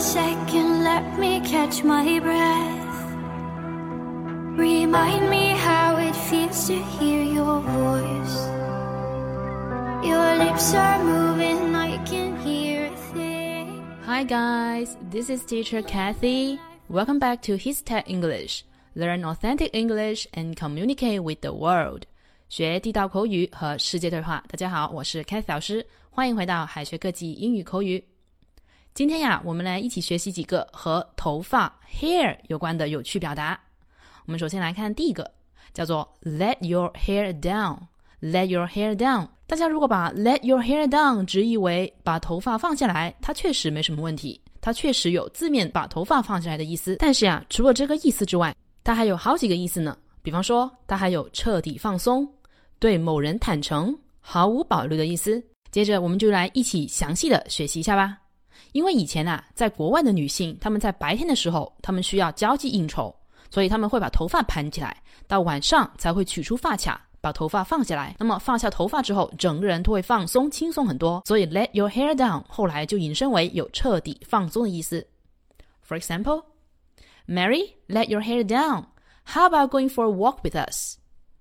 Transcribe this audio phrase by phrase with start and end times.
[0.00, 2.84] second, let me catch my breath.
[4.56, 8.48] Remind me how it feels to hear your voice.
[10.02, 13.82] Your lips are moving, I can hear a thing.
[14.06, 16.58] Hi guys, this is teacher Kathy.
[16.88, 18.64] Welcome back to His Tech English.
[18.94, 22.04] Learn authentic English and communicate with the world.
[22.48, 24.42] 学地道口语和世界对话。
[24.48, 28.02] 大家好，我是 Kathy 老师，欢迎回到海学科技英语口语。
[28.93, 33.57] 今天呀，我们来一起学习几个和头发 hair 有关的有趣表达。
[34.25, 35.31] 我们首先来看第一个，
[35.73, 37.77] 叫做 let your hair down。
[38.21, 39.29] let your hair down。
[39.47, 46.97] 大家如果把 let your hair down 直译为把头发放下来，它确实没什么问题，它确实有字面把头发放下来的意思。
[46.99, 49.97] 但是呀，除了这个意思之外，它还有好几个意思呢。
[50.21, 52.27] 比方说，它还有彻底放松、
[52.77, 55.41] 对某人坦诚、毫无保留的意思。
[55.71, 58.17] 接着，我们就来一起详细的学习一下吧。
[58.71, 63.13] 因为以前啊，在国外的女性，她们在白天的时候，她们需要交际应酬，
[63.49, 64.95] 所以她们会把头发盘起来，
[65.27, 68.15] 到晚上才会取出发卡，把头发放下来。
[68.19, 71.21] 那么放下头发之后，整个人都会放松、轻松很多。
[71.25, 75.05] 所以 let your hair down 后来就引申为有彻底放松的意思。
[75.87, 76.43] For example,
[77.27, 78.85] Mary, let your hair down.
[79.25, 80.95] How about going for a walk with us?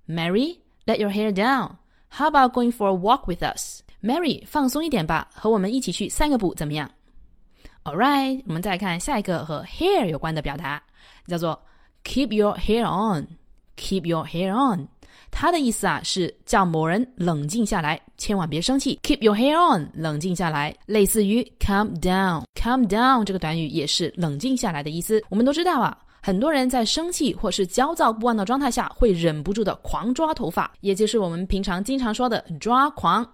[0.06, 1.76] Mary, let your hair down.
[2.08, 3.80] How about going for a walk with us?
[4.02, 6.90] Mary，放松一点吧，和我们一起去散个步，怎么样
[7.84, 10.82] ？All right，我们再看下一个和 hair 有关的表达，
[11.26, 11.60] 叫做
[12.04, 13.26] keep your hair on。
[13.76, 14.86] keep your hair on，
[15.30, 19.00] 它的意思啊是叫某人冷静下来，千万别生气。
[19.02, 22.42] keep your hair on，冷静下来，类似于 calm down。
[22.54, 25.22] calm down 这个短语也是冷静下来的意思。
[25.30, 33.26] 我们都知道啊，很多人在生气或是焦躁不安的状态下，会忍不住的狂抓头发，也就是我们平常经常说的抓狂。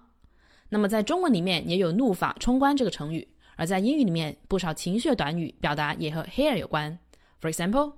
[0.69, 3.27] 那么在中文里面也有怒发冲冠这个成语。
[3.57, 6.97] 而在英语里面，不少情绪的短语表达也和 hair 有关。
[7.41, 7.91] For example,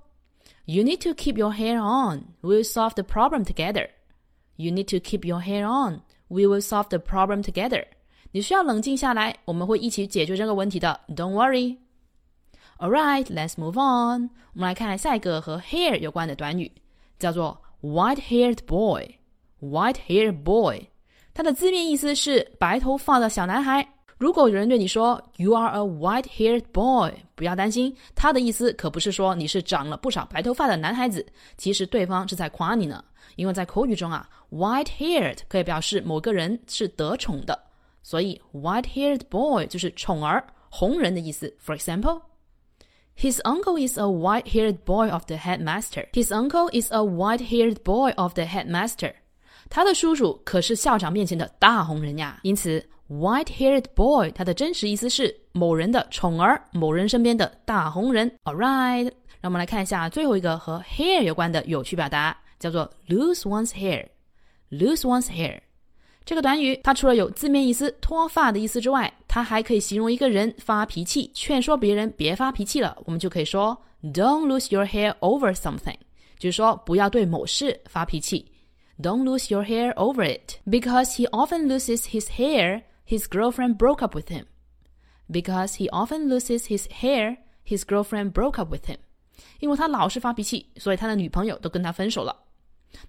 [0.64, 2.24] you need to keep your hair on.
[2.40, 3.88] We will solve the problem together.
[4.56, 6.00] You need to keep your hair on.
[6.28, 7.84] We will solve the problem together.
[8.32, 11.00] 你需要冷静下来，我们会一起解决这个问题的。
[11.08, 11.76] Don't worry.
[12.78, 14.30] All right, let's move on.
[14.54, 16.72] 我们来看下一个和 hair 有关的短语，
[17.18, 19.16] 叫做 white-haired boy.
[19.60, 20.86] White-haired boy.
[21.34, 23.86] 它的字面意思是白头发的小男孩。
[24.20, 31.24] 如果有人对你说 "You are a white-haired boy"，不要担心，他的意思可不是说你是长了不少白头发的男孩子。
[31.56, 33.02] 其实对方是在夸你呢，
[33.36, 37.58] 因为在口语中啊，white-haired 可以表示某个人是得宠的，
[38.02, 41.50] 所以 white-haired boy 就是宠儿、红人的意思。
[41.58, 42.20] For example,
[43.16, 46.10] his uncle is a white-haired boy of the headmaster.
[46.12, 49.14] His uncle is a white-haired boy of the headmaster.
[49.70, 52.86] 他的叔叔可是校长面前的大红人呀，因此。
[53.10, 58.30] White-haired boy，它的真实意思是某人的宠儿，某人身边的大红人。
[58.44, 59.10] All right，
[59.40, 64.06] 让我们来看一下最后一个和 hair 有关的有趣表达，叫做 lose one's hair。
[64.70, 65.58] lose one's hair
[66.24, 72.96] 这个短语，它除了有字面意思脱发的意思之外，它还可以形容一个人发脾气，劝说别人别发脾气了。
[73.04, 75.96] 我们就可以说 Don't lose your hair over something，
[76.38, 78.46] 就是说不要对某事发脾气。
[79.02, 84.15] Don't lose your hair over it because he often loses his hair his girlfriend broke up
[84.15, 84.45] with him.
[85.29, 88.97] Because he often loses his hair, his girlfriend broke up with him.
[89.59, 92.43] 因为他老是发脾气，所以他的女朋友都跟他分手了。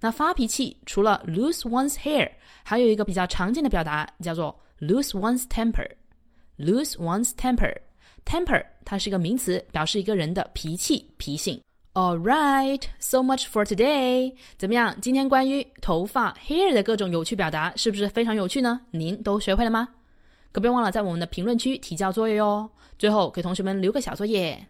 [0.00, 2.30] 那发脾气除了 lose one's hair，
[2.64, 11.60] 还有一个比较常见的表达叫做 lose one's temper。lose one's temper，temper 它是一个名词，表示一个人的脾气、脾性。
[11.93, 14.33] All right, so much for today.
[14.57, 14.95] 怎么样？
[15.01, 18.79] 今天关于头发 hair 的各种有趣表达，是不是非常有趣呢？
[18.91, 19.89] 您都学会了吗？
[20.53, 22.69] 可别忘了在我们的评论区提交作业哟。
[22.97, 24.67] 最后给同学们留个小作业。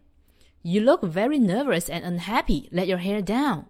[0.64, 2.72] You look very nervous and unhappy.
[2.72, 3.66] Let your hair down.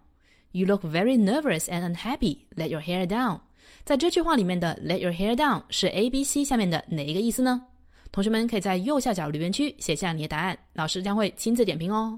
[0.53, 2.45] You look very nervous and unhappy.
[2.56, 3.41] Let your hair down.
[3.83, 7.63] 在这句话里面的 let your hair down 是 A、B、C 下面的哪一个意思呢？
[8.13, 12.18] 同学们可以在右下角留言区写下你的答案，老师将会亲自点评哦。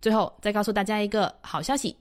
[0.00, 1.96] 最后再告诉大家一个好消息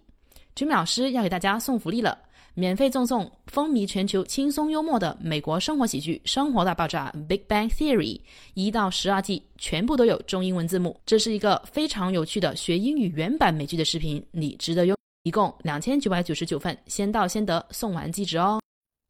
[0.56, 2.18] ，Jimmy 老师要给大家送福利了，
[2.54, 8.20] 免费赠送风靡全球、轻松幽默的美国生活喜剧《生活大爆炸》（Big Bang Theory）
[8.54, 11.00] 一到十二季，全部都有中英文字幕。
[11.06, 14.96] 这是一个非常有趣的学英语原版美剧的视频，你值得拥。
[15.24, 18.60] 一共两千九百九十九份，先到先得，送完即止哦。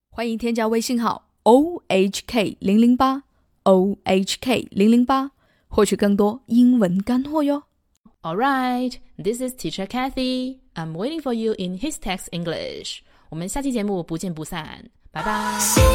[0.09, 3.21] 欢迎添加微信号 o h k 零零八
[3.63, 5.29] o h k 零零八，
[5.67, 7.61] 获取更多英文干货哟。
[8.24, 10.60] All right, this is Teacher Kathy.
[10.76, 13.02] I'm waiting for you in His Text English.
[13.30, 15.93] 我们下期节目不见不散，拜拜。